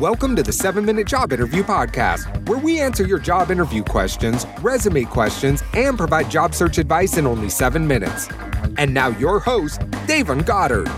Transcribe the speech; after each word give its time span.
Welcome 0.00 0.36
to 0.36 0.44
the 0.44 0.52
7 0.52 0.84
Minute 0.84 1.08
Job 1.08 1.32
Interview 1.32 1.64
Podcast, 1.64 2.48
where 2.48 2.60
we 2.60 2.78
answer 2.78 3.04
your 3.04 3.18
job 3.18 3.50
interview 3.50 3.82
questions, 3.82 4.46
resume 4.60 5.02
questions, 5.02 5.64
and 5.74 5.98
provide 5.98 6.30
job 6.30 6.54
search 6.54 6.78
advice 6.78 7.16
in 7.16 7.26
only 7.26 7.48
7 7.48 7.84
minutes. 7.84 8.28
And 8.76 8.94
now, 8.94 9.08
your 9.08 9.40
host, 9.40 9.80
Davon 10.06 10.42
Goddard. 10.42 10.88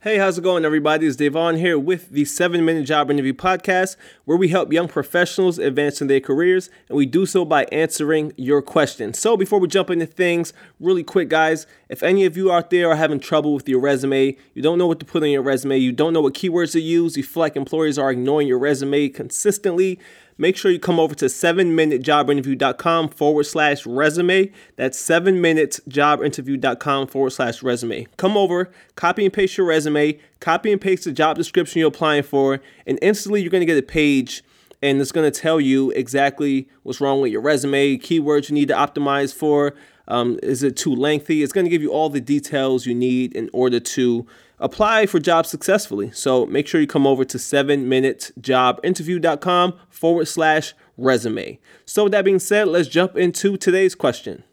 Hey, 0.00 0.18
how's 0.18 0.38
it 0.38 0.42
going, 0.42 0.64
everybody? 0.64 1.08
It's 1.08 1.16
Devon 1.16 1.56
here 1.56 1.76
with 1.76 2.10
the 2.10 2.24
7 2.24 2.64
Minute 2.64 2.84
Job 2.84 3.10
Interview 3.10 3.32
Podcast, 3.32 3.96
where 4.26 4.38
we 4.38 4.46
help 4.46 4.72
young 4.72 4.86
professionals 4.86 5.58
advance 5.58 6.00
in 6.00 6.06
their 6.06 6.20
careers, 6.20 6.70
and 6.88 6.96
we 6.96 7.04
do 7.04 7.26
so 7.26 7.44
by 7.44 7.64
answering 7.72 8.32
your 8.36 8.62
questions. 8.62 9.18
So, 9.18 9.36
before 9.36 9.58
we 9.58 9.66
jump 9.66 9.90
into 9.90 10.06
things, 10.06 10.52
really 10.78 11.02
quick, 11.02 11.28
guys, 11.28 11.66
if 11.88 12.04
any 12.04 12.24
of 12.26 12.36
you 12.36 12.52
out 12.52 12.70
there 12.70 12.88
are 12.88 12.94
having 12.94 13.18
trouble 13.18 13.54
with 13.54 13.68
your 13.68 13.80
resume, 13.80 14.36
you 14.54 14.62
don't 14.62 14.78
know 14.78 14.86
what 14.86 15.00
to 15.00 15.04
put 15.04 15.24
on 15.24 15.30
your 15.30 15.42
resume, 15.42 15.78
you 15.78 15.90
don't 15.90 16.12
know 16.12 16.20
what 16.20 16.34
keywords 16.34 16.70
to 16.74 16.80
use, 16.80 17.16
you 17.16 17.24
feel 17.24 17.40
like 17.40 17.56
employers 17.56 17.98
are 17.98 18.12
ignoring 18.12 18.46
your 18.46 18.60
resume 18.60 19.08
consistently, 19.08 19.98
make 20.38 20.56
sure 20.56 20.70
you 20.70 20.78
come 20.78 20.98
over 20.98 21.14
to 21.16 21.26
7minutejobinterview.com 21.26 23.10
forward 23.10 23.44
slash 23.44 23.84
resume. 23.84 24.50
That's 24.76 24.98
7minutejobinterview.com 25.02 27.06
forward 27.08 27.30
slash 27.30 27.62
resume. 27.62 28.06
Come 28.16 28.34
over, 28.36 28.70
copy 28.94 29.24
and 29.24 29.34
paste 29.34 29.56
your 29.58 29.66
resume, 29.66 30.18
copy 30.40 30.72
and 30.72 30.80
paste 30.80 31.04
the 31.04 31.12
job 31.12 31.36
description 31.36 31.80
you're 31.80 31.88
applying 31.88 32.22
for, 32.22 32.60
and 32.86 32.98
instantly 33.02 33.42
you're 33.42 33.50
going 33.50 33.60
to 33.60 33.66
get 33.66 33.76
a 33.76 33.82
page 33.82 34.42
and 34.80 35.00
it's 35.00 35.12
going 35.12 35.30
to 35.30 35.40
tell 35.40 35.60
you 35.60 35.90
exactly 35.90 36.68
what's 36.84 37.00
wrong 37.00 37.20
with 37.20 37.32
your 37.32 37.40
resume, 37.40 37.96
keywords 37.96 38.48
you 38.48 38.54
need 38.54 38.68
to 38.68 38.74
optimize 38.74 39.34
for. 39.34 39.74
Um, 40.06 40.38
is 40.42 40.62
it 40.62 40.76
too 40.76 40.94
lengthy? 40.94 41.42
It's 41.42 41.52
going 41.52 41.66
to 41.66 41.70
give 41.70 41.82
you 41.82 41.92
all 41.92 42.08
the 42.08 42.20
details 42.20 42.86
you 42.86 42.94
need 42.94 43.34
in 43.34 43.50
order 43.52 43.80
to 43.80 44.24
apply 44.60 45.06
for 45.06 45.18
jobs 45.18 45.48
successfully. 45.48 46.10
So 46.12 46.44
make 46.46 46.66
sure 46.66 46.80
you 46.80 46.86
come 46.86 47.06
over 47.06 47.24
to 47.24 47.38
7minutejobinterview.com 47.38 49.78
forward 49.88 50.26
slash 50.26 50.74
resume. 50.98 51.58
So, 51.86 52.04
with 52.04 52.12
that 52.12 52.24
being 52.24 52.38
said, 52.38 52.68
let's 52.68 52.88
jump 52.88 53.16
into 53.16 53.56
today's 53.56 53.94
question. 53.94 54.44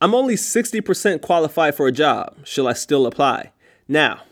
I'm 0.00 0.14
only 0.14 0.36
60% 0.36 1.22
qualified 1.22 1.74
for 1.74 1.88
a 1.88 1.92
job. 1.92 2.36
Shall 2.44 2.68
I 2.68 2.74
still 2.74 3.06
apply? 3.06 3.50
Now, 3.88 4.22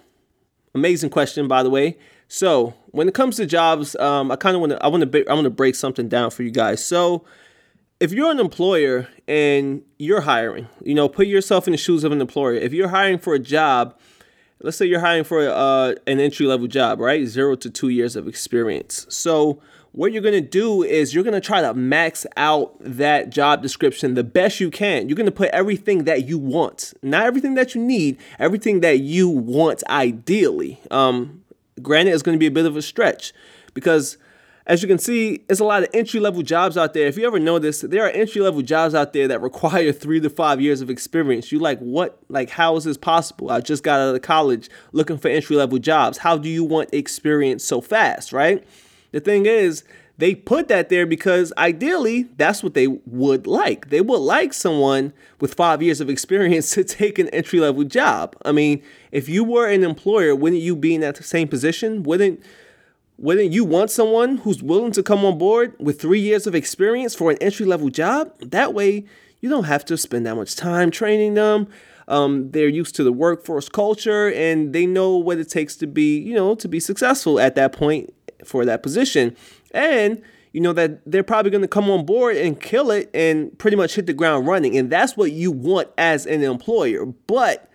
amazing 0.74 1.10
question, 1.10 1.48
by 1.48 1.64
the 1.64 1.70
way. 1.70 1.98
So, 2.28 2.74
when 2.88 3.08
it 3.08 3.14
comes 3.14 3.36
to 3.36 3.46
jobs, 3.46 3.96
um, 3.96 4.30
I 4.30 4.36
kind 4.36 4.54
of 4.54 4.60
want 4.60 4.72
to 4.72 4.84
I 4.84 4.88
want 4.88 5.10
to 5.10 5.30
I 5.30 5.34
want 5.34 5.44
to 5.44 5.50
break 5.50 5.74
something 5.74 6.08
down 6.08 6.30
for 6.30 6.42
you 6.42 6.50
guys. 6.50 6.84
So, 6.84 7.24
if 8.00 8.12
you're 8.12 8.30
an 8.30 8.40
employer 8.40 9.08
and 9.26 9.82
you're 9.98 10.22
hiring, 10.22 10.68
you 10.82 10.94
know, 10.94 11.08
put 11.08 11.26
yourself 11.26 11.66
in 11.66 11.72
the 11.72 11.78
shoes 11.78 12.04
of 12.04 12.12
an 12.12 12.20
employer. 12.20 12.54
If 12.54 12.72
you're 12.72 12.88
hiring 12.88 13.18
for 13.18 13.34
a 13.34 13.38
job, 13.38 13.98
let's 14.60 14.76
say 14.76 14.86
you're 14.86 15.00
hiring 15.00 15.24
for 15.24 15.48
uh, 15.48 15.94
an 16.06 16.20
entry 16.20 16.46
level 16.46 16.66
job, 16.66 17.00
right? 17.00 17.26
Zero 17.26 17.56
to 17.56 17.70
two 17.70 17.88
years 17.88 18.16
of 18.16 18.28
experience. 18.28 19.06
So, 19.08 19.62
what 19.92 20.12
you're 20.12 20.22
gonna 20.22 20.42
do 20.42 20.82
is 20.82 21.14
you're 21.14 21.24
gonna 21.24 21.40
try 21.40 21.62
to 21.62 21.72
max 21.72 22.26
out 22.36 22.76
that 22.80 23.30
job 23.30 23.62
description 23.62 24.12
the 24.12 24.22
best 24.22 24.60
you 24.60 24.70
can. 24.70 25.08
You're 25.08 25.16
gonna 25.16 25.30
put 25.30 25.48
everything 25.50 26.04
that 26.04 26.26
you 26.28 26.36
want, 26.36 26.92
not 27.02 27.24
everything 27.24 27.54
that 27.54 27.74
you 27.74 27.80
need, 27.80 28.18
everything 28.38 28.80
that 28.80 28.98
you 28.98 29.30
want 29.30 29.82
ideally. 29.88 30.78
Um, 30.90 31.44
granted, 31.80 32.12
it's 32.12 32.22
gonna 32.22 32.36
be 32.36 32.46
a 32.46 32.50
bit 32.50 32.66
of 32.66 32.76
a 32.76 32.82
stretch 32.82 33.32
because 33.72 34.18
as 34.66 34.82
you 34.82 34.88
can 34.88 34.98
see, 34.98 35.44
there's 35.46 35.60
a 35.60 35.64
lot 35.64 35.84
of 35.84 35.88
entry 35.94 36.18
level 36.18 36.42
jobs 36.42 36.76
out 36.76 36.92
there. 36.92 37.06
If 37.06 37.16
you 37.16 37.24
ever 37.24 37.38
notice, 37.38 37.82
there 37.82 38.04
are 38.04 38.10
entry 38.10 38.40
level 38.40 38.62
jobs 38.62 38.96
out 38.96 39.12
there 39.12 39.28
that 39.28 39.40
require 39.40 39.92
three 39.92 40.18
to 40.20 40.28
five 40.28 40.60
years 40.60 40.80
of 40.80 40.90
experience. 40.90 41.52
You 41.52 41.60
like, 41.60 41.78
what? 41.78 42.18
Like, 42.28 42.50
how 42.50 42.74
is 42.76 42.84
this 42.84 42.96
possible? 42.96 43.50
I 43.50 43.60
just 43.60 43.84
got 43.84 44.00
out 44.00 44.14
of 44.14 44.22
college 44.22 44.68
looking 44.92 45.18
for 45.18 45.28
entry 45.28 45.54
level 45.54 45.78
jobs. 45.78 46.18
How 46.18 46.36
do 46.36 46.48
you 46.48 46.64
want 46.64 46.92
experience 46.92 47.64
so 47.64 47.80
fast, 47.80 48.32
right? 48.32 48.66
The 49.12 49.20
thing 49.20 49.46
is, 49.46 49.84
they 50.18 50.34
put 50.34 50.66
that 50.68 50.88
there 50.88 51.06
because 51.06 51.52
ideally 51.58 52.24
that's 52.36 52.62
what 52.62 52.74
they 52.74 52.86
would 52.86 53.46
like. 53.46 53.90
They 53.90 54.00
would 54.00 54.18
like 54.18 54.52
someone 54.52 55.12
with 55.40 55.54
five 55.54 55.80
years 55.80 56.00
of 56.00 56.10
experience 56.10 56.70
to 56.74 56.82
take 56.82 57.20
an 57.20 57.28
entry 57.28 57.60
level 57.60 57.84
job. 57.84 58.34
I 58.44 58.50
mean, 58.50 58.82
if 59.12 59.28
you 59.28 59.44
were 59.44 59.68
an 59.68 59.84
employer, 59.84 60.34
wouldn't 60.34 60.62
you 60.62 60.74
be 60.74 60.94
in 60.96 61.02
that 61.02 61.22
same 61.24 61.46
position? 61.46 62.02
Wouldn't 62.02 62.42
wouldn't 63.18 63.52
you 63.52 63.64
want 63.64 63.90
someone 63.90 64.38
who's 64.38 64.62
willing 64.62 64.92
to 64.92 65.02
come 65.02 65.24
on 65.24 65.38
board 65.38 65.74
with 65.78 66.00
three 66.00 66.20
years 66.20 66.46
of 66.46 66.54
experience 66.54 67.14
for 67.14 67.30
an 67.30 67.38
entry 67.40 67.64
level 67.64 67.88
job? 67.88 68.32
That 68.40 68.74
way, 68.74 69.04
you 69.40 69.48
don't 69.48 69.64
have 69.64 69.84
to 69.86 69.96
spend 69.96 70.26
that 70.26 70.36
much 70.36 70.54
time 70.54 70.90
training 70.90 71.34
them. 71.34 71.68
Um, 72.08 72.50
they're 72.50 72.68
used 72.68 72.94
to 72.96 73.04
the 73.04 73.12
workforce 73.12 73.68
culture 73.68 74.32
and 74.32 74.72
they 74.72 74.86
know 74.86 75.16
what 75.16 75.38
it 75.38 75.48
takes 75.48 75.76
to 75.76 75.86
be, 75.86 76.18
you 76.18 76.34
know, 76.34 76.54
to 76.54 76.68
be 76.68 76.78
successful 76.78 77.40
at 77.40 77.54
that 77.56 77.72
point 77.72 78.12
for 78.44 78.64
that 78.64 78.82
position. 78.82 79.36
And 79.72 80.22
you 80.52 80.60
know 80.60 80.72
that 80.72 81.00
they're 81.04 81.22
probably 81.22 81.50
going 81.50 81.62
to 81.62 81.68
come 81.68 81.90
on 81.90 82.06
board 82.06 82.36
and 82.36 82.58
kill 82.58 82.90
it 82.90 83.10
and 83.12 83.58
pretty 83.58 83.76
much 83.76 83.94
hit 83.94 84.06
the 84.06 84.14
ground 84.14 84.46
running. 84.46 84.76
And 84.78 84.90
that's 84.90 85.16
what 85.16 85.32
you 85.32 85.50
want 85.50 85.88
as 85.98 86.26
an 86.26 86.42
employer. 86.42 87.04
But 87.04 87.70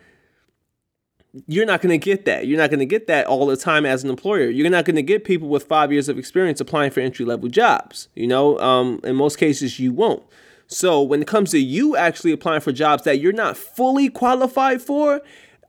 you're 1.47 1.65
not 1.65 1.81
going 1.81 1.97
to 1.97 2.03
get 2.03 2.25
that. 2.25 2.47
You're 2.47 2.57
not 2.57 2.69
going 2.69 2.79
to 2.79 2.85
get 2.85 3.07
that 3.07 3.25
all 3.25 3.45
the 3.45 3.55
time 3.55 3.85
as 3.85 4.03
an 4.03 4.09
employer. 4.09 4.49
You're 4.49 4.69
not 4.69 4.85
going 4.85 4.97
to 4.97 5.01
get 5.01 5.23
people 5.23 5.47
with 5.47 5.63
five 5.63 5.91
years 5.91 6.09
of 6.09 6.17
experience 6.17 6.59
applying 6.59 6.91
for 6.91 6.99
entry 6.99 7.25
level 7.25 7.47
jobs. 7.49 8.09
You 8.15 8.27
know, 8.27 8.59
um, 8.59 8.99
in 9.03 9.15
most 9.15 9.37
cases, 9.37 9.79
you 9.79 9.93
won't. 9.93 10.23
So 10.67 11.01
when 11.01 11.21
it 11.21 11.27
comes 11.27 11.51
to 11.51 11.59
you 11.59 11.95
actually 11.95 12.31
applying 12.31 12.61
for 12.61 12.71
jobs 12.71 13.03
that 13.03 13.19
you're 13.19 13.33
not 13.33 13.57
fully 13.57 14.09
qualified 14.09 14.81
for, 14.81 15.21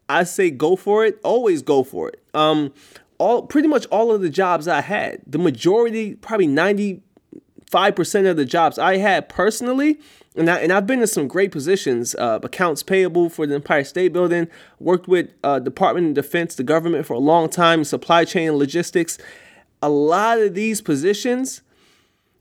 I 0.08 0.24
say 0.24 0.50
go 0.50 0.76
for 0.76 1.04
it. 1.04 1.20
Always 1.24 1.62
go 1.62 1.84
for 1.84 2.08
it. 2.08 2.22
Um, 2.34 2.72
all 3.18 3.42
pretty 3.42 3.68
much 3.68 3.86
all 3.86 4.12
of 4.12 4.20
the 4.20 4.30
jobs 4.30 4.66
I 4.66 4.80
had, 4.80 5.20
the 5.26 5.38
majority, 5.38 6.16
probably 6.16 6.48
ninety 6.48 7.02
five 7.72 7.96
percent 7.96 8.28
of 8.28 8.36
the 8.36 8.44
jobs 8.44 8.78
I 8.78 8.98
had 8.98 9.28
personally 9.28 9.98
and, 10.34 10.48
I, 10.48 10.58
and 10.58 10.72
I've 10.72 10.86
been 10.86 11.00
in 11.00 11.06
some 11.06 11.28
great 11.28 11.52
positions 11.52 12.14
uh, 12.14 12.38
accounts 12.42 12.82
payable 12.82 13.28
for 13.28 13.46
the 13.46 13.54
Empire 13.56 13.84
State 13.84 14.12
Building, 14.12 14.48
worked 14.80 15.06
with 15.06 15.30
uh, 15.44 15.58
Department 15.58 16.08
of 16.08 16.14
Defense, 16.24 16.54
the 16.54 16.62
government 16.62 17.06
for 17.06 17.14
a 17.14 17.18
long 17.18 17.50
time, 17.50 17.84
supply 17.84 18.24
chain 18.24 18.52
logistics. 18.52 19.18
A 19.82 19.90
lot 19.90 20.38
of 20.38 20.54
these 20.54 20.80
positions, 20.80 21.60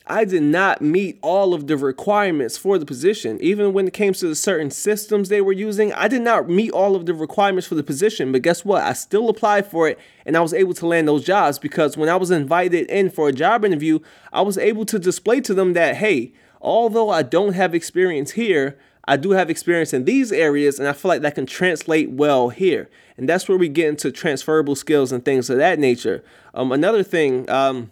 I 0.07 0.25
did 0.25 0.43
not 0.43 0.81
meet 0.81 1.19
all 1.21 1.53
of 1.53 1.67
the 1.67 1.77
requirements 1.77 2.57
for 2.57 2.77
the 2.77 2.85
position. 2.85 3.37
Even 3.39 3.71
when 3.71 3.87
it 3.87 3.93
came 3.93 4.13
to 4.13 4.27
the 4.27 4.35
certain 4.35 4.71
systems 4.71 5.29
they 5.29 5.41
were 5.41 5.51
using, 5.53 5.93
I 5.93 6.07
did 6.07 6.21
not 6.21 6.49
meet 6.49 6.71
all 6.71 6.95
of 6.95 7.05
the 7.05 7.13
requirements 7.13 7.67
for 7.67 7.75
the 7.75 7.83
position. 7.83 8.31
But 8.31 8.41
guess 8.41 8.65
what? 8.65 8.83
I 8.83 8.93
still 8.93 9.29
applied 9.29 9.67
for 9.67 9.87
it 9.87 9.99
and 10.25 10.35
I 10.35 10.41
was 10.41 10.53
able 10.53 10.73
to 10.75 10.87
land 10.87 11.07
those 11.07 11.23
jobs 11.23 11.59
because 11.59 11.97
when 11.97 12.09
I 12.09 12.15
was 12.15 12.31
invited 12.31 12.89
in 12.89 13.09
for 13.09 13.29
a 13.29 13.33
job 13.33 13.63
interview, 13.63 13.99
I 14.33 14.41
was 14.41 14.57
able 14.57 14.85
to 14.85 14.97
display 14.97 15.39
to 15.41 15.53
them 15.53 15.73
that, 15.73 15.97
hey, 15.97 16.33
although 16.61 17.09
I 17.09 17.21
don't 17.21 17.53
have 17.53 17.75
experience 17.75 18.31
here, 18.31 18.79
I 19.05 19.17
do 19.17 19.31
have 19.31 19.49
experience 19.49 19.93
in 19.93 20.05
these 20.05 20.31
areas, 20.31 20.77
and 20.77 20.87
I 20.87 20.93
feel 20.93 21.09
like 21.09 21.21
that 21.21 21.35
can 21.35 21.47
translate 21.47 22.11
well 22.11 22.49
here. 22.49 22.87
And 23.17 23.27
that's 23.27 23.49
where 23.49 23.57
we 23.57 23.67
get 23.67 23.89
into 23.89 24.11
transferable 24.11 24.75
skills 24.75 25.11
and 25.11 25.25
things 25.25 25.49
of 25.49 25.57
that 25.57 25.79
nature. 25.79 26.23
Um, 26.53 26.71
another 26.71 27.01
thing, 27.03 27.49
um, 27.49 27.89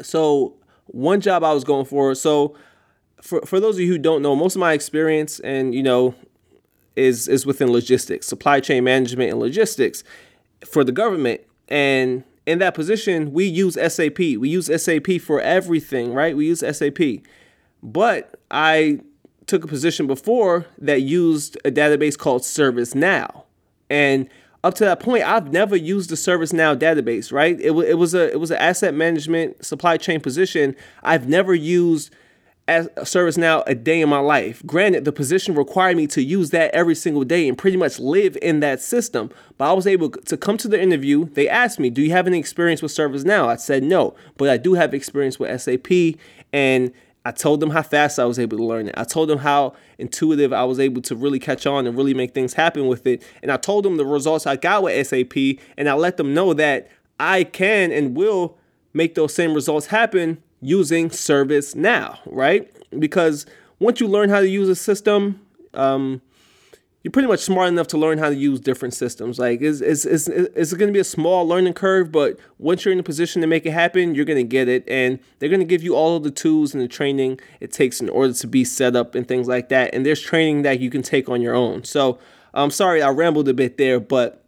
so 0.00 0.56
one 0.92 1.20
job 1.20 1.42
I 1.42 1.52
was 1.52 1.64
going 1.64 1.84
for, 1.84 2.14
so 2.14 2.56
for, 3.20 3.40
for 3.42 3.60
those 3.60 3.76
of 3.76 3.80
you 3.80 3.88
who 3.88 3.98
don't 3.98 4.22
know, 4.22 4.36
most 4.36 4.56
of 4.56 4.60
my 4.60 4.72
experience 4.72 5.40
and 5.40 5.74
you 5.74 5.82
know 5.82 6.14
is 6.96 7.28
is 7.28 7.46
within 7.46 7.70
logistics, 7.72 8.26
supply 8.26 8.60
chain 8.60 8.84
management 8.84 9.30
and 9.30 9.40
logistics 9.40 10.04
for 10.64 10.84
the 10.84 10.92
government. 10.92 11.40
And 11.68 12.24
in 12.46 12.58
that 12.58 12.74
position, 12.74 13.32
we 13.32 13.46
use 13.46 13.74
SAP. 13.74 14.18
We 14.18 14.48
use 14.48 14.66
SAP 14.82 15.20
for 15.20 15.40
everything, 15.40 16.12
right? 16.12 16.36
We 16.36 16.46
use 16.46 16.60
SAP. 16.60 17.24
But 17.82 18.38
I 18.50 19.00
took 19.46 19.64
a 19.64 19.68
position 19.68 20.06
before 20.06 20.66
that 20.78 21.02
used 21.02 21.56
a 21.64 21.70
database 21.70 22.18
called 22.18 22.42
ServiceNow. 22.42 23.44
And 23.90 24.28
up 24.64 24.74
to 24.74 24.84
that 24.84 25.00
point, 25.00 25.24
I've 25.24 25.52
never 25.52 25.74
used 25.74 26.10
the 26.10 26.14
ServiceNow 26.14 26.76
database, 26.78 27.32
right? 27.32 27.58
It, 27.60 27.68
w- 27.68 27.88
it 27.88 27.94
was 27.94 28.14
a 28.14 28.30
it 28.30 28.38
was 28.38 28.50
an 28.50 28.58
asset 28.58 28.94
management 28.94 29.64
supply 29.64 29.96
chain 29.96 30.20
position. 30.20 30.76
I've 31.02 31.28
never 31.28 31.54
used 31.54 32.14
as 32.68 32.86
ServiceNow 32.98 33.64
a 33.66 33.74
day 33.74 34.00
in 34.00 34.08
my 34.08 34.20
life. 34.20 34.64
Granted, 34.64 35.04
the 35.04 35.10
position 35.10 35.56
required 35.56 35.96
me 35.96 36.06
to 36.06 36.22
use 36.22 36.50
that 36.50 36.72
every 36.72 36.94
single 36.94 37.24
day 37.24 37.48
and 37.48 37.58
pretty 37.58 37.76
much 37.76 37.98
live 37.98 38.38
in 38.40 38.60
that 38.60 38.80
system. 38.80 39.30
But 39.58 39.70
I 39.70 39.72
was 39.72 39.86
able 39.86 40.10
to 40.10 40.36
come 40.36 40.56
to 40.58 40.68
the 40.68 40.80
interview. 40.80 41.24
They 41.30 41.48
asked 41.48 41.80
me, 41.80 41.90
"Do 41.90 42.00
you 42.00 42.12
have 42.12 42.28
any 42.28 42.38
experience 42.38 42.82
with 42.82 42.92
ServiceNow?" 42.92 43.46
I 43.46 43.56
said 43.56 43.82
no, 43.82 44.14
but 44.36 44.48
I 44.48 44.58
do 44.58 44.74
have 44.74 44.94
experience 44.94 45.40
with 45.40 45.60
SAP 45.60 46.18
and 46.52 46.92
I 47.24 47.30
told 47.30 47.60
them 47.60 47.70
how 47.70 47.82
fast 47.82 48.18
I 48.18 48.24
was 48.24 48.38
able 48.38 48.58
to 48.58 48.64
learn 48.64 48.88
it. 48.88 48.94
I 48.96 49.04
told 49.04 49.28
them 49.28 49.38
how 49.38 49.74
intuitive 49.98 50.52
I 50.52 50.64
was 50.64 50.80
able 50.80 51.02
to 51.02 51.14
really 51.14 51.38
catch 51.38 51.66
on 51.66 51.86
and 51.86 51.96
really 51.96 52.14
make 52.14 52.34
things 52.34 52.54
happen 52.54 52.88
with 52.88 53.06
it. 53.06 53.22
And 53.42 53.52
I 53.52 53.56
told 53.56 53.84
them 53.84 53.96
the 53.96 54.04
results 54.04 54.46
I 54.46 54.56
got 54.56 54.82
with 54.82 55.06
SAP, 55.06 55.36
and 55.76 55.88
I 55.88 55.94
let 55.94 56.16
them 56.16 56.34
know 56.34 56.52
that 56.54 56.88
I 57.20 57.44
can 57.44 57.92
and 57.92 58.16
will 58.16 58.58
make 58.92 59.14
those 59.14 59.34
same 59.34 59.54
results 59.54 59.86
happen 59.86 60.42
using 60.60 61.10
ServiceNow, 61.10 62.18
right? 62.26 62.70
Because 62.98 63.46
once 63.78 64.00
you 64.00 64.08
learn 64.08 64.28
how 64.28 64.40
to 64.40 64.48
use 64.48 64.68
a 64.68 64.76
system, 64.76 65.40
um, 65.74 66.20
you're 67.02 67.10
pretty 67.10 67.28
much 67.28 67.40
smart 67.40 67.68
enough 67.68 67.88
to 67.88 67.98
learn 67.98 68.18
how 68.18 68.28
to 68.28 68.34
use 68.34 68.60
different 68.60 68.94
systems. 68.94 69.38
Like, 69.38 69.60
it's, 69.60 69.80
it's, 69.80 70.04
it's, 70.04 70.28
it's 70.28 70.72
going 70.72 70.88
to 70.88 70.92
be 70.92 71.00
a 71.00 71.04
small 71.04 71.46
learning 71.46 71.74
curve, 71.74 72.12
but 72.12 72.38
once 72.58 72.84
you're 72.84 72.92
in 72.92 73.00
a 73.00 73.04
position 73.04 73.40
to 73.42 73.48
make 73.48 73.66
it 73.66 73.72
happen, 73.72 74.14
you're 74.14 74.24
going 74.24 74.38
to 74.38 74.44
get 74.44 74.68
it. 74.68 74.84
And 74.88 75.18
they're 75.38 75.48
going 75.48 75.60
to 75.60 75.66
give 75.66 75.82
you 75.82 75.96
all 75.96 76.16
of 76.16 76.22
the 76.22 76.30
tools 76.30 76.74
and 76.74 76.82
the 76.82 76.88
training 76.88 77.40
it 77.60 77.72
takes 77.72 78.00
in 78.00 78.08
order 78.08 78.32
to 78.32 78.46
be 78.46 78.64
set 78.64 78.94
up 78.94 79.14
and 79.14 79.26
things 79.26 79.48
like 79.48 79.68
that. 79.70 79.94
And 79.94 80.06
there's 80.06 80.20
training 80.20 80.62
that 80.62 80.78
you 80.80 80.90
can 80.90 81.02
take 81.02 81.28
on 81.28 81.42
your 81.42 81.54
own. 81.54 81.84
So, 81.84 82.18
I'm 82.54 82.70
sorry 82.70 83.02
I 83.02 83.08
rambled 83.10 83.48
a 83.48 83.54
bit 83.54 83.78
there, 83.78 83.98
but 83.98 84.44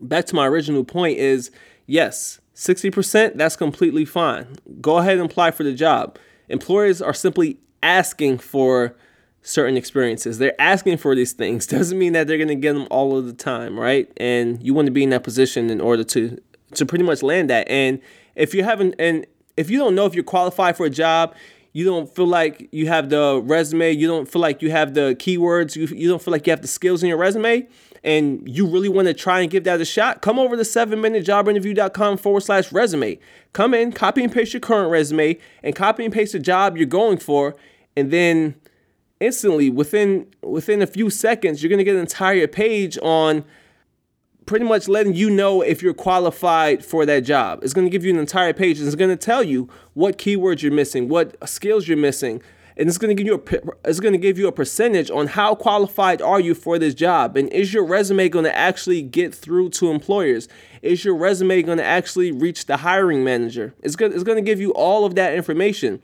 back 0.00 0.26
to 0.26 0.34
my 0.34 0.46
original 0.46 0.84
point 0.84 1.18
is 1.18 1.50
yes, 1.86 2.40
60%, 2.54 3.36
that's 3.36 3.56
completely 3.56 4.04
fine. 4.04 4.56
Go 4.80 4.98
ahead 4.98 5.18
and 5.18 5.30
apply 5.30 5.50
for 5.50 5.64
the 5.64 5.72
job. 5.72 6.18
Employers 6.48 7.02
are 7.02 7.14
simply 7.14 7.58
asking 7.82 8.38
for 8.38 8.94
certain 9.42 9.76
experiences. 9.76 10.38
They're 10.38 10.60
asking 10.60 10.98
for 10.98 11.14
these 11.14 11.32
things. 11.32 11.66
Doesn't 11.68 11.98
mean 11.98 12.12
that 12.14 12.26
they're 12.26 12.38
going 12.38 12.48
to 12.48 12.54
get 12.54 12.74
them 12.74 12.86
all 12.90 13.16
of 13.16 13.26
the 13.26 13.32
time, 13.32 13.78
right? 13.78 14.10
And 14.16 14.62
you 14.62 14.74
want 14.74 14.86
to 14.86 14.92
be 14.92 15.02
in 15.02 15.10
that 15.10 15.24
position 15.24 15.70
in 15.70 15.80
order 15.80 16.04
to 16.04 16.40
to 16.74 16.86
pretty 16.86 17.04
much 17.04 17.22
land 17.22 17.50
that. 17.50 17.68
And 17.68 18.00
if 18.34 18.54
you 18.54 18.64
haven't 18.64 18.94
and 18.98 19.26
if 19.56 19.68
you 19.68 19.78
don't 19.78 19.94
know 19.94 20.06
if 20.06 20.14
you're 20.14 20.24
qualified 20.24 20.76
for 20.76 20.86
a 20.86 20.90
job, 20.90 21.34
you 21.72 21.84
don't 21.84 22.14
feel 22.14 22.26
like 22.26 22.68
you 22.72 22.88
have 22.88 23.08
the 23.08 23.40
resume, 23.44 23.92
you 23.92 24.06
don't 24.06 24.30
feel 24.30 24.42
like 24.42 24.62
you 24.62 24.70
have 24.70 24.94
the 24.94 25.16
keywords, 25.18 25.74
you, 25.74 25.86
you 25.94 26.08
don't 26.08 26.22
feel 26.22 26.32
like 26.32 26.46
you 26.46 26.50
have 26.50 26.62
the 26.62 26.68
skills 26.68 27.02
in 27.02 27.08
your 27.08 27.16
resume, 27.16 27.66
and 28.04 28.46
you 28.46 28.66
really 28.66 28.88
want 28.88 29.08
to 29.08 29.14
try 29.14 29.40
and 29.40 29.50
give 29.50 29.64
that 29.64 29.80
a 29.80 29.84
shot, 29.84 30.20
come 30.20 30.38
over 30.38 30.56
to 30.56 30.62
7minutejobinterview.com 30.62 32.18
forward 32.18 32.42
slash 32.42 32.70
resume. 32.72 33.18
Come 33.54 33.72
in, 33.72 33.92
copy 33.92 34.22
and 34.22 34.32
paste 34.32 34.52
your 34.52 34.60
current 34.60 34.90
resume, 34.90 35.38
and 35.62 35.74
copy 35.74 36.04
and 36.04 36.12
paste 36.12 36.32
the 36.32 36.38
job 36.38 36.76
you're 36.76 36.86
going 36.86 37.16
for, 37.16 37.56
and 37.96 38.10
then 38.10 38.54
instantly 39.22 39.70
within 39.70 40.26
within 40.42 40.82
a 40.82 40.86
few 40.86 41.08
seconds 41.08 41.62
you're 41.62 41.70
going 41.70 41.78
to 41.78 41.84
get 41.84 41.94
an 41.94 42.00
entire 42.00 42.46
page 42.46 42.98
on 43.02 43.44
pretty 44.46 44.64
much 44.64 44.88
letting 44.88 45.14
you 45.14 45.30
know 45.30 45.62
if 45.62 45.82
you're 45.82 45.94
qualified 45.94 46.84
for 46.84 47.06
that 47.06 47.20
job. 47.20 47.60
It's 47.62 47.72
going 47.72 47.86
to 47.86 47.90
give 47.90 48.04
you 48.04 48.12
an 48.12 48.18
entire 48.18 48.52
page 48.52 48.78
and 48.78 48.86
it's 48.86 48.96
going 48.96 49.10
to 49.10 49.16
tell 49.16 49.42
you 49.42 49.68
what 49.94 50.18
keywords 50.18 50.62
you're 50.62 50.72
missing, 50.72 51.08
what 51.08 51.36
skills 51.48 51.86
you're 51.86 51.96
missing, 51.96 52.42
and 52.76 52.88
it's 52.88 52.98
going 52.98 53.14
to 53.14 53.22
give 53.22 53.26
you 53.26 53.34
a 53.34 53.88
it's 53.88 54.00
going 54.00 54.12
to 54.12 54.18
give 54.18 54.38
you 54.38 54.48
a 54.48 54.52
percentage 54.52 55.10
on 55.10 55.28
how 55.28 55.54
qualified 55.54 56.22
are 56.22 56.40
you 56.40 56.54
for 56.54 56.78
this 56.78 56.94
job 56.94 57.36
and 57.36 57.52
is 57.52 57.72
your 57.74 57.84
resume 57.84 58.28
going 58.28 58.44
to 58.44 58.56
actually 58.56 59.02
get 59.02 59.34
through 59.34 59.70
to 59.70 59.90
employers? 59.90 60.48
Is 60.80 61.04
your 61.04 61.14
resume 61.14 61.62
going 61.62 61.78
to 61.78 61.84
actually 61.84 62.32
reach 62.32 62.66
the 62.66 62.78
hiring 62.78 63.22
manager? 63.22 63.74
It's 63.82 63.94
going 63.94 64.12
it's 64.12 64.24
going 64.24 64.36
to 64.36 64.42
give 64.42 64.60
you 64.60 64.72
all 64.72 65.04
of 65.04 65.14
that 65.16 65.34
information. 65.34 66.00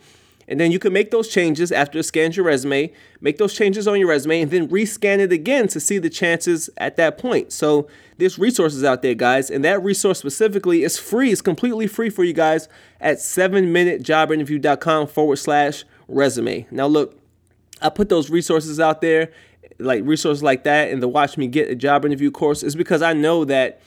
And 0.49 0.59
then 0.59 0.73
you 0.73 0.79
can 0.79 0.95
make 0.95 1.11
those 1.11 1.29
changes 1.29 1.71
after 1.71 1.99
it 1.99 2.05
scans 2.05 2.37
your 2.37 2.47
resume, 2.47 2.91
make 3.21 3.37
those 3.37 3.53
changes 3.53 3.87
on 3.87 3.99
your 3.99 4.09
resume, 4.09 4.41
and 4.41 4.51
then 4.51 4.67
rescan 4.69 5.19
it 5.19 5.31
again 5.31 5.69
to 5.69 5.79
see 5.79 5.99
the 5.99 6.09
chances 6.09 6.71
at 6.79 6.97
that 6.97 7.19
point. 7.19 7.53
So 7.53 7.87
there's 8.17 8.39
resources 8.39 8.83
out 8.83 9.03
there, 9.03 9.15
guys, 9.15 9.51
and 9.51 9.63
that 9.65 9.83
resource 9.83 10.19
specifically 10.19 10.83
is 10.83 10.99
free. 10.99 11.31
It's 11.31 11.43
completely 11.43 11.87
free 11.87 12.09
for 12.09 12.25
you 12.25 12.33
guys 12.33 12.69
at 13.01 13.19
7minutejobinterview.com 13.19 15.07
forward 15.09 15.37
slash 15.37 15.85
resume. 16.09 16.67
Now, 16.71 16.87
look, 16.87 17.19
I 17.83 17.91
put 17.91 18.09
those 18.09 18.31
resources 18.31 18.81
out 18.81 19.03
there, 19.03 19.31
like 19.79 20.03
resources 20.05 20.43
like 20.43 20.65
that, 20.65 20.89
in 20.89 21.01
the 21.01 21.09
Watch 21.09 21.37
Me 21.37 21.47
Get 21.47 21.69
a 21.69 21.75
Job 21.75 22.07
Interview 22.07 22.31
course, 22.31 22.63
is 22.63 22.75
because 22.75 23.03
I 23.03 23.13
know 23.13 23.45
that 23.45 23.83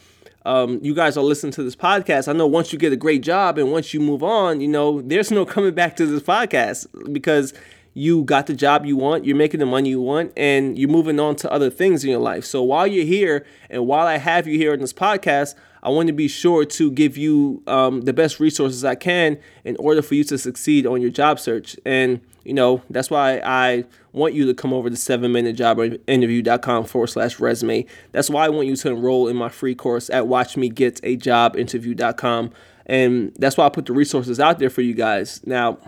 um, 0.46 0.80
you 0.82 0.94
guys 0.94 1.18
are 1.18 1.24
listening 1.24 1.52
to 1.54 1.64
this 1.64 1.76
podcast, 1.76 2.28
I 2.28 2.34
know 2.34 2.48
once 2.48 2.74
you 2.74 2.80
get 2.80 2.92
a 2.92 2.98
great 2.98 3.22
job 3.22 3.58
and 3.58 3.72
once 3.72 3.94
you 3.94 4.00
move 4.00 4.24
on, 4.24 4.62
you 4.62 4.68
know, 4.68 5.02
there's 5.02 5.32
no 5.32 5.46
coming 5.46 5.74
back 5.74 5.96
to 5.98 6.06
this 6.06 6.24
podcast 6.24 6.88
because 7.14 7.54
you 7.94 8.24
got 8.24 8.48
the 8.48 8.54
job 8.54 8.86
you 8.86 8.96
want, 8.96 9.26
you're 9.26 9.36
making 9.36 9.60
the 9.60 9.66
money 9.66 9.90
you 9.90 10.02
want, 10.02 10.32
and 10.38 10.80
you're 10.80 10.90
moving 10.90 11.20
on 11.20 11.36
to 11.36 11.52
other 11.52 11.70
things 11.70 12.04
in 12.04 12.10
your 12.10 12.22
life. 12.22 12.46
So 12.46 12.64
while 12.64 12.88
you're 12.88 13.06
here 13.06 13.46
and 13.70 13.86
while 13.86 14.08
I 14.08 14.18
have 14.18 14.48
you 14.48 14.58
here 14.58 14.74
in 14.74 14.80
this 14.80 14.94
podcast, 14.94 15.56
I 15.84 15.90
want 15.90 16.08
to 16.08 16.14
be 16.14 16.28
sure 16.28 16.66
to 16.66 16.92
give 16.92 17.18
you 17.18 17.64
um, 17.68 18.02
the 18.02 18.14
best 18.14 18.40
resources 18.40 18.86
I 18.86 18.96
can 18.96 19.38
in 19.64 19.76
order 19.78 20.02
for 20.02 20.16
you 20.16 20.24
to 20.26 20.38
succeed 20.38 20.86
on 20.86 21.02
your 21.02 21.10
job 21.10 21.40
search. 21.40 21.78
And, 21.86 22.20
you 22.44 22.54
know, 22.54 22.82
that's 22.90 23.10
why 23.10 23.42
I 23.44 23.86
want 24.14 24.34
you 24.34 24.46
to 24.46 24.54
come 24.54 24.74
over 24.74 24.90
to 24.90 24.96
7minutejobinterview.com 24.96 26.86
forward 26.86 27.08
slash 27.08 27.40
resume. 27.40 27.86
That's 28.12 28.30
why 28.30 28.46
I 28.46 28.50
want 28.50 28.68
you 28.68 28.76
to 28.76 28.90
enroll 28.90 29.28
in 29.28 29.36
my 29.36 29.50
free 29.50 29.74
course 29.74 30.08
at 30.10 30.26
watchmegetajobinterview.com. 30.26 32.52
And 32.86 33.34
that's 33.38 33.58
why 33.58 33.66
I 33.66 33.70
put 33.70 33.86
the 33.86 33.94
resources 33.94 34.40
out 34.40 34.60
there 34.60 34.70
for 34.70 34.82
you 34.82 34.94
guys. 34.94 35.42
Now, 35.46 35.80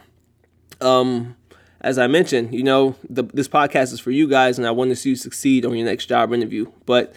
um, 0.82 1.36
as 1.82 1.98
I 1.98 2.08
mentioned, 2.08 2.54
you 2.54 2.64
know, 2.64 2.96
the, 3.10 3.24
this 3.24 3.48
podcast 3.48 3.94
is 3.94 4.00
for 4.00 4.12
you 4.12 4.28
guys, 4.28 4.58
and 4.58 4.66
I 4.66 4.72
want 4.72 4.90
to 4.92 4.96
see 4.96 5.10
you 5.10 5.16
succeed 5.16 5.66
on 5.66 5.76
your 5.76 5.86
next 5.86 6.06
job 6.06 6.34
interview. 6.34 6.72
But 6.86 7.14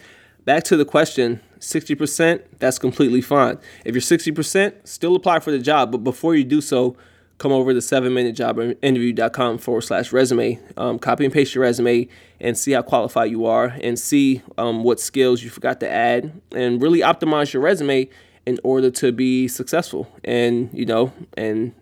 back 0.47 0.63
to 0.63 0.77
the 0.77 0.85
question 0.85 1.41
60%, 1.59 2.41
that's 2.57 2.79
completely 2.79 3.19
fine. 3.19 3.59
If 3.83 3.93
you're 3.93 4.01
60%, 4.01 4.87
still 4.87 5.15
apply 5.15 5.39
for 5.39 5.51
the 5.51 5.59
job, 5.59 5.91
but 5.91 5.99
before 5.99 6.35
you 6.35 6.45
do 6.45 6.61
so, 6.61 6.95
come 7.37 7.51
over 7.51 7.73
to 7.73 7.79
7minutejobinterview.com 7.79 9.57
forward 9.57 9.81
slash 9.81 10.13
resume, 10.13 10.59
um, 10.77 10.99
copy 10.99 11.25
and 11.25 11.33
paste 11.33 11.53
your 11.53 11.63
resume, 11.63 12.07
and 12.39 12.57
see 12.57 12.71
how 12.71 12.81
qualified 12.81 13.29
you 13.29 13.45
are, 13.45 13.75
and 13.83 13.99
see 13.99 14.41
um, 14.57 14.83
what 14.83 14.99
skills 15.01 15.43
you 15.43 15.49
forgot 15.49 15.81
to 15.81 15.89
add, 15.89 16.31
and 16.53 16.81
really 16.81 16.99
optimize 16.99 17.51
your 17.51 17.61
resume 17.61 18.07
in 18.45 18.57
order 18.63 18.89
to 18.89 19.11
be 19.11 19.49
successful. 19.49 20.07
And, 20.23 20.69
you 20.71 20.85
know, 20.85 21.11
and 21.35 21.73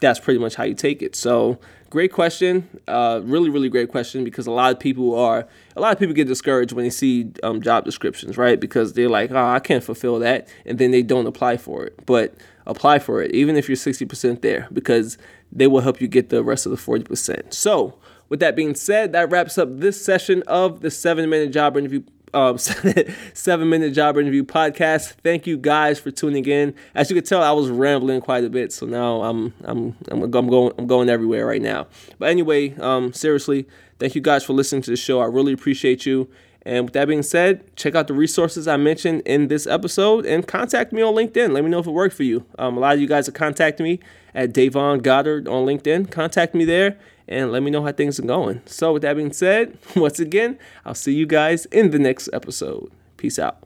that's 0.00 0.18
pretty 0.18 0.40
much 0.40 0.56
how 0.56 0.64
you 0.64 0.74
take 0.74 1.02
it. 1.02 1.14
So, 1.14 1.60
great 1.94 2.12
question. 2.12 2.68
Uh, 2.88 3.20
really, 3.22 3.48
really 3.48 3.68
great 3.68 3.88
question 3.88 4.24
because 4.24 4.48
a 4.48 4.50
lot 4.50 4.72
of 4.72 4.80
people 4.80 5.16
are, 5.16 5.46
a 5.76 5.80
lot 5.80 5.92
of 5.92 5.98
people 6.00 6.12
get 6.12 6.26
discouraged 6.26 6.72
when 6.72 6.84
they 6.84 6.90
see 6.90 7.30
um, 7.44 7.62
job 7.62 7.84
descriptions, 7.84 8.36
right? 8.36 8.58
Because 8.58 8.94
they're 8.94 9.08
like, 9.08 9.30
oh, 9.30 9.46
I 9.46 9.60
can't 9.60 9.84
fulfill 9.84 10.18
that. 10.18 10.48
And 10.66 10.80
then 10.80 10.90
they 10.90 11.04
don't 11.04 11.24
apply 11.24 11.56
for 11.56 11.84
it. 11.84 12.04
But 12.04 12.34
apply 12.66 12.98
for 12.98 13.22
it, 13.22 13.30
even 13.30 13.54
if 13.54 13.68
you're 13.68 13.76
60% 13.76 14.40
there, 14.40 14.66
because 14.72 15.18
they 15.52 15.68
will 15.68 15.82
help 15.82 16.00
you 16.00 16.08
get 16.08 16.30
the 16.30 16.42
rest 16.42 16.66
of 16.66 16.72
the 16.72 16.78
40%. 16.78 17.54
So, 17.54 17.96
with 18.28 18.40
that 18.40 18.56
being 18.56 18.74
said, 18.74 19.12
that 19.12 19.30
wraps 19.30 19.56
up 19.56 19.68
this 19.70 20.04
session 20.04 20.42
of 20.48 20.80
the 20.80 20.90
seven 20.90 21.30
minute 21.30 21.52
job 21.52 21.76
interview 21.76 22.02
um, 22.34 22.58
seven 23.34 23.68
minute 23.68 23.92
job 23.92 24.18
interview 24.18 24.44
podcast. 24.44 25.12
Thank 25.22 25.46
you 25.46 25.56
guys 25.56 25.98
for 25.98 26.10
tuning 26.10 26.44
in. 26.46 26.74
As 26.94 27.10
you 27.10 27.16
can 27.16 27.24
tell, 27.24 27.42
I 27.42 27.52
was 27.52 27.70
rambling 27.70 28.20
quite 28.20 28.44
a 28.44 28.50
bit, 28.50 28.72
so 28.72 28.86
now 28.86 29.22
I'm 29.22 29.54
I'm 29.62 29.96
I'm, 30.10 30.30
going 30.30 30.72
I'm 30.76 30.86
going 30.86 31.08
everywhere 31.08 31.46
right 31.46 31.62
now. 31.62 31.86
But 32.18 32.30
anyway, 32.30 32.74
um, 32.76 33.12
seriously, 33.12 33.66
thank 33.98 34.14
you 34.14 34.20
guys 34.20 34.44
for 34.44 34.52
listening 34.52 34.82
to 34.82 34.90
the 34.90 34.96
show. 34.96 35.20
I 35.20 35.26
really 35.26 35.52
appreciate 35.52 36.04
you. 36.04 36.28
And 36.64 36.84
with 36.86 36.94
that 36.94 37.08
being 37.08 37.22
said, 37.22 37.76
check 37.76 37.94
out 37.94 38.08
the 38.08 38.14
resources 38.14 38.66
I 38.66 38.76
mentioned 38.76 39.22
in 39.26 39.48
this 39.48 39.66
episode 39.66 40.24
and 40.24 40.46
contact 40.46 40.92
me 40.92 41.02
on 41.02 41.14
LinkedIn. 41.14 41.52
Let 41.52 41.62
me 41.62 41.70
know 41.70 41.78
if 41.78 41.86
it 41.86 41.90
worked 41.90 42.16
for 42.16 42.22
you. 42.22 42.46
Um, 42.58 42.76
a 42.76 42.80
lot 42.80 42.94
of 42.94 43.00
you 43.00 43.06
guys 43.06 43.28
are 43.28 43.32
contacting 43.32 43.84
me 43.84 44.00
at 44.34 44.52
Davon 44.52 45.00
Goddard 45.00 45.46
on 45.46 45.66
LinkedIn. 45.66 46.10
Contact 46.10 46.54
me 46.54 46.64
there 46.64 46.96
and 47.28 47.52
let 47.52 47.62
me 47.62 47.70
know 47.70 47.82
how 47.82 47.92
things 47.92 48.18
are 48.18 48.24
going. 48.24 48.62
So, 48.66 48.94
with 48.94 49.02
that 49.02 49.16
being 49.16 49.32
said, 49.32 49.76
once 49.96 50.18
again, 50.18 50.58
I'll 50.84 50.94
see 50.94 51.14
you 51.14 51.26
guys 51.26 51.66
in 51.66 51.90
the 51.90 51.98
next 51.98 52.28
episode. 52.32 52.90
Peace 53.16 53.38
out. 53.38 53.63